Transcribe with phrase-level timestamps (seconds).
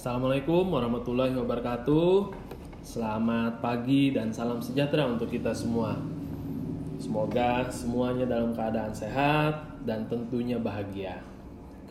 [0.00, 2.32] Assalamualaikum warahmatullahi wabarakatuh.
[2.80, 5.92] Selamat pagi dan salam sejahtera untuk kita semua.
[6.96, 11.20] Semoga semuanya dalam keadaan sehat dan tentunya bahagia.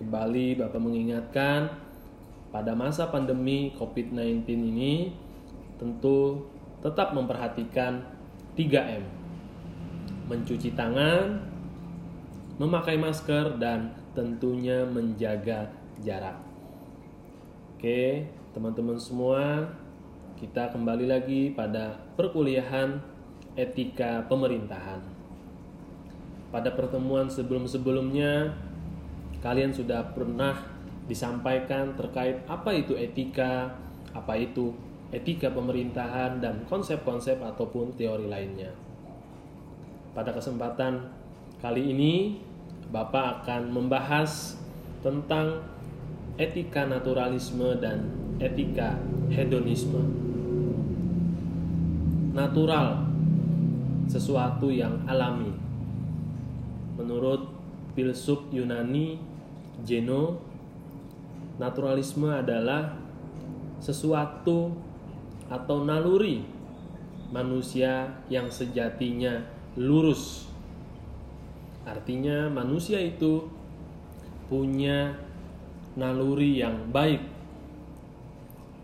[0.02, 1.70] Kembali Bapak mengingatkan
[2.50, 5.14] pada masa pandemi COVID-19 ini
[5.78, 6.50] tentu
[6.82, 8.02] tetap memperhatikan
[8.58, 9.06] 3M.
[10.26, 11.46] Mencuci tangan,
[12.58, 15.70] memakai masker dan tentunya menjaga
[16.02, 16.49] jarak.
[17.80, 19.64] Oke, teman-teman semua,
[20.36, 23.00] kita kembali lagi pada perkuliahan
[23.56, 25.00] etika pemerintahan.
[26.52, 28.52] Pada pertemuan sebelum-sebelumnya,
[29.40, 30.60] kalian sudah pernah
[31.08, 33.72] disampaikan terkait apa itu etika,
[34.12, 34.76] apa itu
[35.16, 38.76] etika pemerintahan, dan konsep-konsep ataupun teori lainnya.
[40.12, 41.08] Pada kesempatan
[41.64, 42.44] kali ini,
[42.92, 44.60] Bapak akan membahas
[45.00, 45.79] tentang
[46.40, 48.08] etika naturalisme dan
[48.40, 48.96] etika
[49.28, 50.00] hedonisme.
[52.32, 53.04] Natural,
[54.08, 55.52] sesuatu yang alami.
[56.96, 57.52] Menurut
[57.92, 59.20] filsuf Yunani
[59.84, 60.40] Jeno,
[61.60, 62.96] naturalisme adalah
[63.84, 64.72] sesuatu
[65.52, 66.40] atau naluri
[67.36, 69.44] manusia yang sejatinya
[69.76, 70.48] lurus.
[71.84, 73.44] Artinya manusia itu
[74.48, 75.29] punya
[75.98, 77.24] naluri yang baik.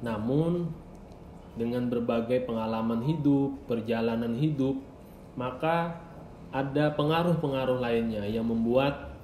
[0.01, 0.69] Namun,
[1.55, 4.77] dengan berbagai pengalaman hidup, perjalanan hidup,
[5.39, 5.99] maka
[6.55, 9.15] ada pengaruh-pengaruh lainnya yang membuat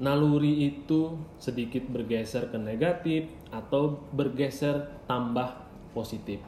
[0.00, 5.52] naluri itu sedikit bergeser ke negatif atau bergeser tambah
[5.92, 6.40] positif.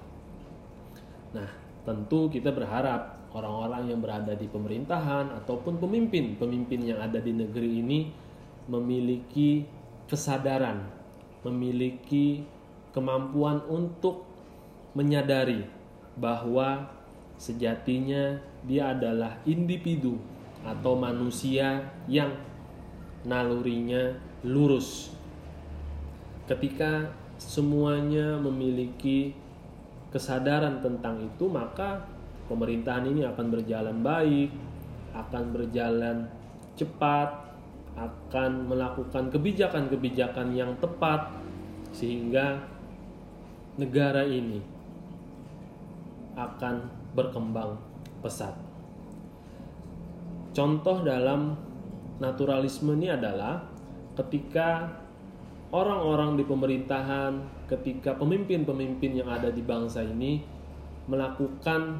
[1.36, 1.50] Nah,
[1.84, 8.00] tentu kita berharap orang-orang yang berada di pemerintahan ataupun pemimpin-pemimpin yang ada di negeri ini
[8.70, 9.66] memiliki
[10.10, 10.84] kesadaran,
[11.44, 12.44] memiliki
[12.94, 14.24] kemampuan untuk
[14.94, 15.66] menyadari
[16.14, 16.86] bahwa
[17.36, 20.16] sejatinya dia adalah individu
[20.64, 22.32] atau manusia yang
[23.26, 24.14] nalurinya
[24.46, 25.12] lurus.
[26.46, 29.34] Ketika semuanya memiliki
[30.14, 32.06] kesadaran tentang itu, maka
[32.46, 34.52] pemerintahan ini akan berjalan baik,
[35.16, 36.16] akan berjalan
[36.78, 37.53] cepat,
[37.94, 41.30] akan melakukan kebijakan-kebijakan yang tepat
[41.94, 42.58] sehingga
[43.78, 44.58] negara ini
[46.34, 47.78] akan berkembang
[48.18, 48.54] pesat.
[50.54, 51.54] Contoh dalam
[52.18, 53.62] naturalisme ini adalah
[54.18, 54.86] ketika
[55.74, 60.42] orang-orang di pemerintahan, ketika pemimpin-pemimpin yang ada di bangsa ini
[61.10, 61.98] melakukan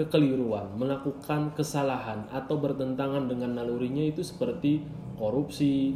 [0.00, 4.80] kekeliruan, melakukan kesalahan atau bertentangan dengan nalurinya itu seperti
[5.20, 5.92] korupsi,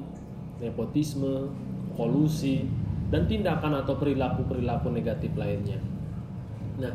[0.61, 1.49] nepotisme,
[1.97, 2.69] kolusi,
[3.09, 5.81] dan tindakan atau perilaku-perilaku negatif lainnya.
[6.77, 6.93] Nah,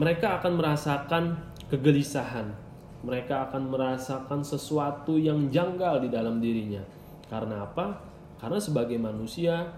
[0.00, 1.24] mereka akan merasakan
[1.68, 2.56] kegelisahan.
[3.04, 6.80] Mereka akan merasakan sesuatu yang janggal di dalam dirinya.
[7.28, 8.00] Karena apa?
[8.40, 9.68] Karena sebagai manusia,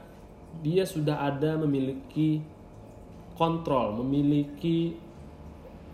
[0.63, 2.43] dia sudah ada memiliki
[3.35, 4.95] kontrol, memiliki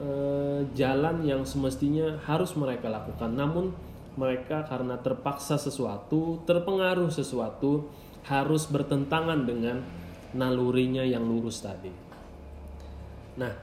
[0.03, 3.31] eh, jalan yang semestinya harus mereka lakukan.
[3.35, 3.75] Namun
[4.19, 7.87] mereka karena terpaksa sesuatu, terpengaruh sesuatu,
[8.27, 9.81] harus bertentangan dengan
[10.35, 11.91] nalurinya yang lurus tadi.
[13.39, 13.55] Nah,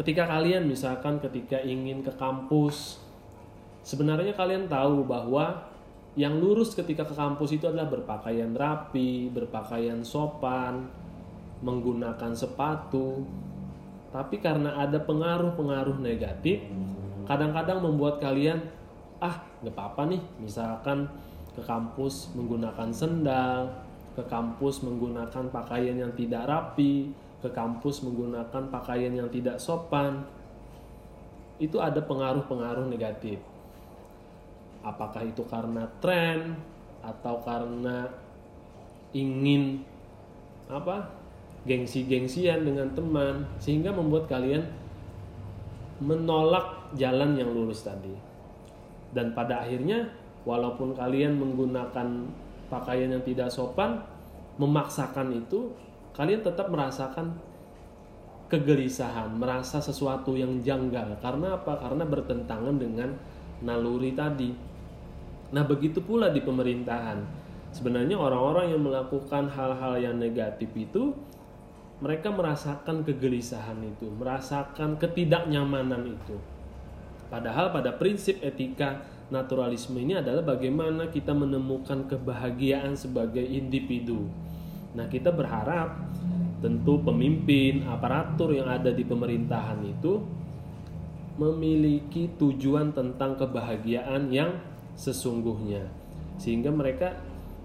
[0.00, 2.98] ketika kalian misalkan ketika ingin ke kampus,
[3.84, 5.68] sebenarnya kalian tahu bahwa
[6.18, 10.88] yang lurus ketika ke kampus itu adalah berpakaian rapi, berpakaian sopan,
[11.62, 13.22] menggunakan sepatu,
[14.08, 16.64] tapi karena ada pengaruh-pengaruh negatif,
[17.28, 18.64] kadang-kadang membuat kalian
[19.20, 21.10] ah nggak apa-apa nih, misalkan
[21.52, 23.68] ke kampus menggunakan sendal,
[24.14, 27.10] ke kampus menggunakan pakaian yang tidak rapi,
[27.42, 30.24] ke kampus menggunakan pakaian yang tidak sopan,
[31.58, 33.42] itu ada pengaruh-pengaruh negatif.
[34.86, 36.54] Apakah itu karena tren
[37.02, 38.06] atau karena
[39.10, 39.82] ingin
[40.70, 41.17] apa
[41.68, 44.64] gengsi-gengsian dengan teman sehingga membuat kalian
[46.00, 48.16] menolak jalan yang lurus tadi.
[49.12, 50.08] Dan pada akhirnya
[50.48, 52.08] walaupun kalian menggunakan
[52.72, 54.00] pakaian yang tidak sopan,
[54.56, 55.72] memaksakan itu,
[56.16, 57.36] kalian tetap merasakan
[58.48, 61.20] kegelisahan, merasa sesuatu yang janggal.
[61.20, 61.76] Karena apa?
[61.76, 63.12] Karena bertentangan dengan
[63.60, 64.50] naluri tadi.
[65.52, 67.48] Nah, begitu pula di pemerintahan.
[67.68, 71.12] Sebenarnya orang-orang yang melakukan hal-hal yang negatif itu
[71.98, 76.38] mereka merasakan kegelisahan itu, merasakan ketidaknyamanan itu.
[77.26, 84.30] Padahal pada prinsip etika naturalisme ini adalah bagaimana kita menemukan kebahagiaan sebagai individu.
[84.96, 86.00] Nah, kita berharap
[86.64, 90.22] tentu pemimpin, aparatur yang ada di pemerintahan itu
[91.38, 94.58] memiliki tujuan tentang kebahagiaan yang
[94.98, 95.86] sesungguhnya.
[96.40, 97.14] Sehingga mereka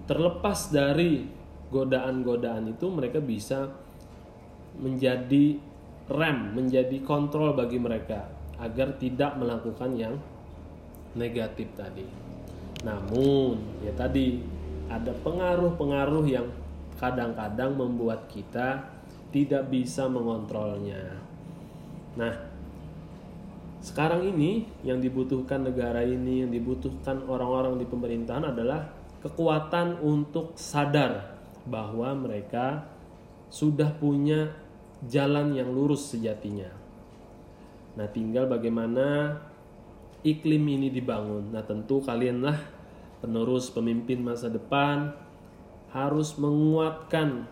[0.06, 1.26] terlepas dari
[1.74, 3.72] godaan-godaan itu mereka bisa
[4.78, 5.58] menjadi
[6.10, 8.28] rem, menjadi kontrol bagi mereka
[8.60, 10.14] agar tidak melakukan yang
[11.14, 12.04] negatif tadi.
[12.84, 14.42] Namun, ya tadi
[14.90, 16.46] ada pengaruh-pengaruh yang
[17.00, 18.84] kadang-kadang membuat kita
[19.34, 21.18] tidak bisa mengontrolnya.
[22.14, 22.34] Nah,
[23.82, 28.86] sekarang ini yang dibutuhkan negara ini, yang dibutuhkan orang-orang di pemerintahan adalah
[29.24, 31.34] kekuatan untuk sadar
[31.64, 32.84] bahwa mereka
[33.48, 34.52] sudah punya
[35.08, 36.68] jalan yang lurus sejatinya.
[37.94, 39.38] Nah, tinggal bagaimana
[40.26, 41.54] iklim ini dibangun.
[41.54, 42.56] Nah, tentu kalianlah
[43.22, 45.14] penerus pemimpin masa depan
[45.94, 47.46] harus menguatkan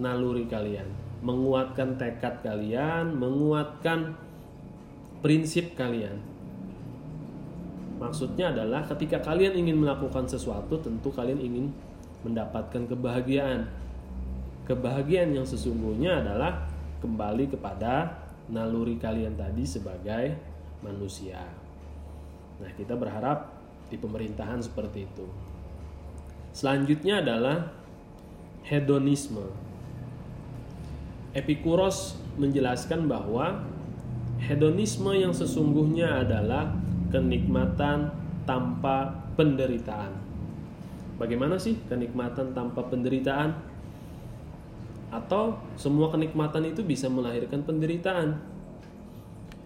[0.00, 0.88] naluri kalian,
[1.20, 4.16] menguatkan tekad kalian, menguatkan
[5.20, 6.16] prinsip kalian.
[8.00, 11.68] Maksudnya adalah ketika kalian ingin melakukan sesuatu, tentu kalian ingin
[12.24, 13.68] mendapatkan kebahagiaan.
[14.70, 16.70] Kebahagiaan yang sesungguhnya adalah
[17.02, 20.38] kembali kepada naluri kalian tadi sebagai
[20.78, 21.42] manusia.
[22.62, 23.50] Nah, kita berharap
[23.90, 25.26] di pemerintahan seperti itu.
[26.54, 27.66] Selanjutnya adalah
[28.62, 29.42] hedonisme.
[31.34, 33.66] Epikuros menjelaskan bahwa
[34.38, 36.78] hedonisme yang sesungguhnya adalah
[37.10, 38.14] kenikmatan
[38.46, 40.14] tanpa penderitaan.
[41.18, 43.69] Bagaimana sih kenikmatan tanpa penderitaan?
[45.10, 48.38] Atau semua kenikmatan itu bisa melahirkan penderitaan?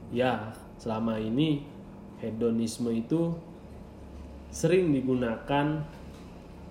[0.08, 1.64] Ya, selama ini
[2.24, 3.36] hedonisme itu
[4.48, 5.84] sering digunakan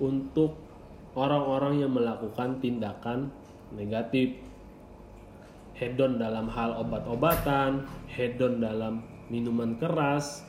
[0.02, 0.58] untuk
[1.14, 3.30] orang-orang yang melakukan tindakan
[3.78, 4.42] negatif
[5.78, 10.46] hedon dalam hal obat-obatan, hedon dalam minuman keras,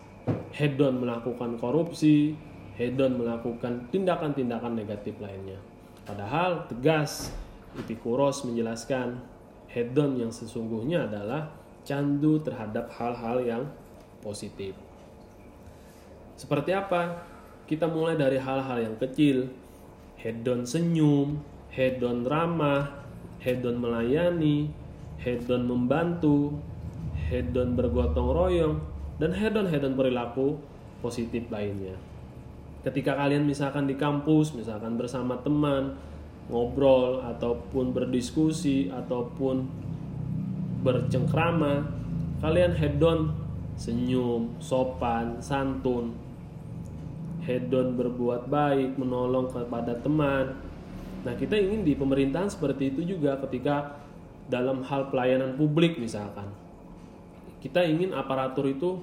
[0.53, 2.37] hedon melakukan korupsi,
[2.77, 5.59] hedon melakukan tindakan-tindakan negatif lainnya.
[6.05, 7.33] Padahal tegas
[7.75, 9.19] Epikuros menjelaskan
[9.67, 11.51] hedon yang sesungguhnya adalah
[11.83, 13.63] candu terhadap hal-hal yang
[14.23, 14.79] positif.
[16.39, 17.27] Seperti apa?
[17.67, 19.51] Kita mulai dari hal-hal yang kecil.
[20.19, 21.43] Hedon senyum,
[21.75, 23.05] hedon ramah,
[23.43, 24.71] hedon melayani,
[25.21, 26.57] hedon membantu,
[27.29, 28.77] hedon bergotong royong,
[29.19, 30.59] dan hedon-hedon perilaku
[31.05, 31.95] positif lainnya.
[32.85, 35.97] Ketika kalian misalkan di kampus, misalkan bersama teman,
[36.49, 39.65] ngobrol ataupun berdiskusi ataupun
[40.85, 41.89] bercengkrama,
[42.45, 43.33] kalian hedon
[43.75, 46.15] senyum, sopan, santun,
[47.43, 50.55] hedon berbuat baik, menolong kepada teman.
[51.25, 53.97] Nah, kita ingin di pemerintahan seperti itu juga ketika
[54.47, 56.53] dalam hal pelayanan publik misalkan.
[57.65, 59.01] Kita ingin aparatur itu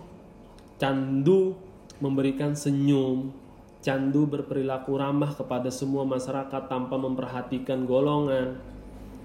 [0.78, 1.58] candu
[1.98, 3.34] memberikan senyum,
[3.82, 8.58] candu berperilaku ramah kepada semua masyarakat tanpa memperhatikan golongan,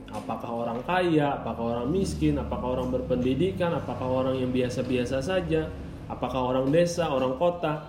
[0.09, 5.69] apakah orang kaya, apakah orang miskin, apakah orang berpendidikan, apakah orang yang biasa-biasa saja,
[6.09, 7.85] apakah orang desa, orang kota,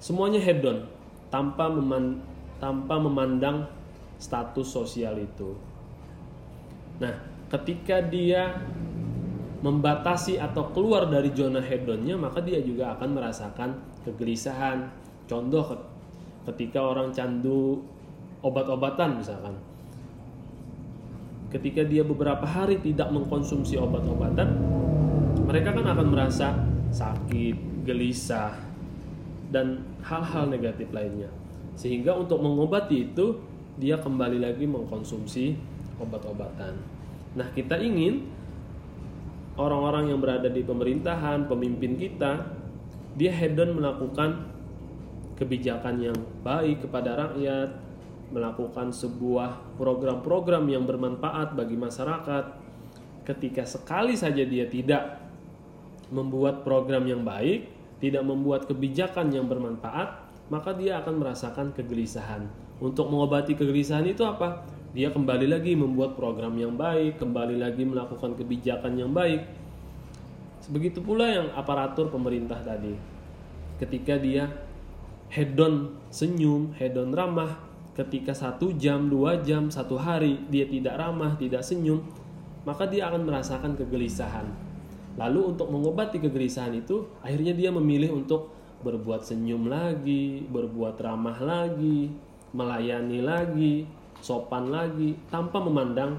[0.00, 0.88] semuanya hedon
[1.28, 2.22] tanpa meman,
[2.56, 3.68] tanpa memandang
[4.16, 5.52] status sosial itu.
[7.02, 7.12] Nah,
[7.50, 8.56] ketika dia
[9.60, 13.70] membatasi atau keluar dari zona hedonnya, maka dia juga akan merasakan
[14.04, 15.03] kegelisahan.
[15.24, 15.64] Contoh
[16.52, 17.80] ketika orang candu
[18.44, 19.56] obat-obatan misalkan,
[21.48, 24.48] ketika dia beberapa hari tidak mengkonsumsi obat-obatan,
[25.48, 26.48] mereka kan akan merasa
[26.92, 28.52] sakit, gelisah,
[29.48, 31.30] dan hal-hal negatif lainnya.
[31.74, 33.38] Sehingga untuk mengobati itu,
[33.80, 35.54] dia kembali lagi mengkonsumsi
[35.98, 36.74] obat-obatan.
[37.34, 38.30] Nah, kita ingin
[39.58, 42.46] orang-orang yang berada di pemerintahan, pemimpin kita,
[43.14, 44.53] dia hedon melakukan
[45.34, 47.70] kebijakan yang baik kepada rakyat,
[48.30, 52.44] melakukan sebuah program-program yang bermanfaat bagi masyarakat,
[53.26, 55.22] ketika sekali saja dia tidak
[56.10, 57.66] membuat program yang baik,
[57.98, 60.22] tidak membuat kebijakan yang bermanfaat,
[60.52, 62.44] maka dia akan merasakan kegelisahan.
[62.82, 64.66] Untuk mengobati kegelisahan itu apa?
[64.94, 69.42] Dia kembali lagi membuat program yang baik, kembali lagi melakukan kebijakan yang baik.
[70.70, 72.94] Begitu pula yang aparatur pemerintah tadi.
[73.80, 74.46] Ketika dia
[75.30, 77.60] hedon senyum, hedon ramah,
[77.94, 82.02] ketika satu jam, dua jam, satu hari dia tidak ramah, tidak senyum,
[82.66, 84.50] maka dia akan merasakan kegelisahan.
[85.14, 88.50] Lalu untuk mengobati kegelisahan itu, akhirnya dia memilih untuk
[88.82, 92.10] berbuat senyum lagi, berbuat ramah lagi,
[92.50, 93.86] melayani lagi,
[94.18, 96.18] sopan lagi tanpa memandang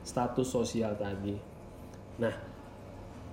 [0.00, 1.36] status sosial tadi.
[2.20, 2.34] Nah,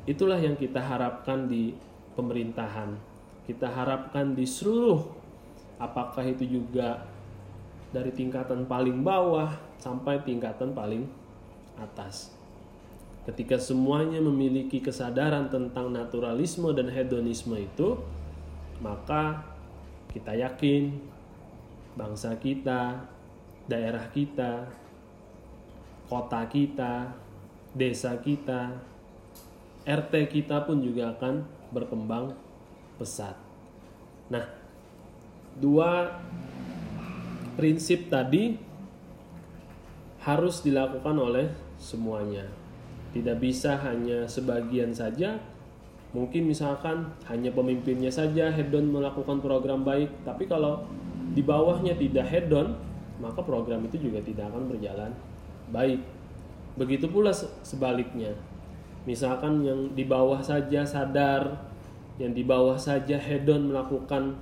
[0.04, 1.72] itulah yang kita harapkan di
[2.16, 3.11] pemerintahan.
[3.52, 5.04] Kita harapkan di seluruh
[5.76, 7.04] apakah itu juga
[7.92, 11.04] dari tingkatan paling bawah sampai tingkatan paling
[11.76, 12.32] atas.
[13.28, 18.00] Ketika semuanya memiliki kesadaran tentang naturalisme dan hedonisme itu,
[18.80, 19.44] maka
[20.16, 20.96] kita yakin
[22.00, 23.04] bangsa kita,
[23.68, 24.64] daerah kita,
[26.08, 27.12] kota kita,
[27.76, 28.80] desa kita,
[29.84, 31.44] RT kita pun juga akan
[31.76, 32.32] berkembang
[33.02, 33.34] pesat.
[34.30, 34.46] Nah,
[35.58, 36.22] dua
[37.58, 38.62] prinsip tadi
[40.22, 41.50] harus dilakukan oleh
[41.82, 42.46] semuanya.
[43.10, 45.42] Tidak bisa hanya sebagian saja
[46.12, 50.84] mungkin misalkan hanya pemimpinnya saja hedon melakukan program baik tapi kalau
[51.32, 52.76] di bawahnya tidak hedon
[53.24, 55.12] maka program itu juga tidak akan berjalan
[55.72, 56.04] baik
[56.76, 57.32] begitu pula
[57.64, 58.36] sebaliknya
[59.08, 61.71] misalkan yang di bawah saja sadar
[62.20, 64.36] yang di bawah saja hedon melakukan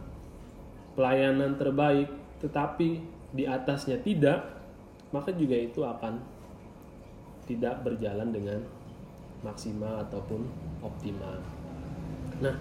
[0.97, 2.09] pelayanan terbaik
[2.41, 3.03] tetapi
[3.35, 4.59] di atasnya tidak
[5.09, 6.21] maka juga itu akan
[7.49, 8.61] tidak berjalan dengan
[9.41, 10.45] maksimal ataupun
[10.85, 11.41] optimal.
[12.43, 12.55] Nah,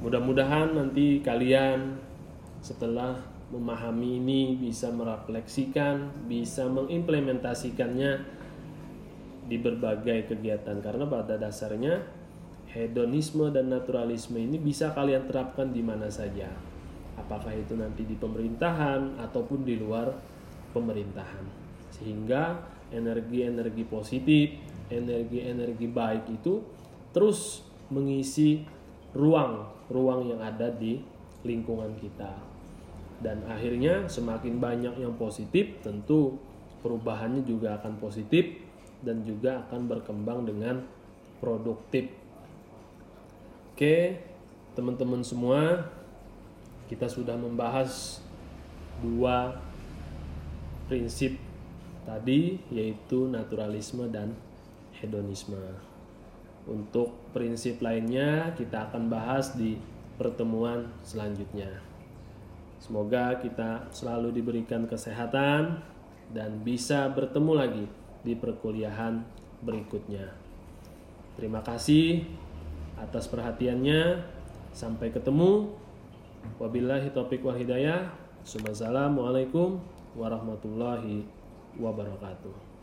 [0.00, 2.00] mudah-mudahan nanti kalian
[2.64, 3.20] setelah
[3.52, 8.24] memahami ini bisa merefleksikan, bisa mengimplementasikannya
[9.44, 12.00] di berbagai kegiatan karena pada dasarnya
[12.74, 16.50] hedonisme dan naturalisme ini bisa kalian terapkan di mana saja.
[17.14, 20.10] Apakah itu nanti di pemerintahan ataupun di luar
[20.74, 21.46] pemerintahan.
[21.94, 22.58] Sehingga
[22.90, 24.58] energi-energi positif,
[24.90, 26.58] energi-energi baik itu
[27.14, 27.62] terus
[27.94, 28.66] mengisi
[29.14, 30.98] ruang-ruang yang ada di
[31.46, 32.34] lingkungan kita.
[33.22, 36.34] Dan akhirnya semakin banyak yang positif, tentu
[36.82, 38.58] perubahannya juga akan positif
[39.06, 40.82] dan juga akan berkembang dengan
[41.38, 42.23] produktif.
[43.74, 44.22] Oke,
[44.78, 45.90] teman-teman semua,
[46.86, 48.22] kita sudah membahas
[49.02, 49.58] dua
[50.86, 51.34] prinsip
[52.06, 54.30] tadi yaitu naturalisme dan
[54.94, 55.58] hedonisme.
[56.70, 59.74] Untuk prinsip lainnya kita akan bahas di
[60.22, 61.82] pertemuan selanjutnya.
[62.78, 65.82] Semoga kita selalu diberikan kesehatan
[66.30, 67.84] dan bisa bertemu lagi
[68.22, 69.18] di perkuliahan
[69.66, 70.30] berikutnya.
[71.34, 72.22] Terima kasih
[72.98, 74.22] atas perhatiannya.
[74.74, 75.70] Sampai ketemu.
[76.58, 78.10] Wabillahi taufiq wal hidayah.
[78.44, 79.80] Assalamualaikum
[80.18, 81.24] warahmatullahi
[81.78, 82.73] wabarakatuh.